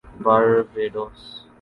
[0.23, 1.21] Barbados